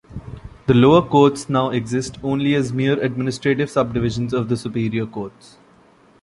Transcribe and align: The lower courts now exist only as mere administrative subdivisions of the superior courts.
The 0.65 0.73
lower 0.73 1.07
courts 1.07 1.47
now 1.47 1.69
exist 1.69 2.17
only 2.23 2.55
as 2.55 2.73
mere 2.73 2.99
administrative 3.03 3.69
subdivisions 3.69 4.33
of 4.33 4.49
the 4.49 4.57
superior 4.57 5.05
courts. 5.05 5.57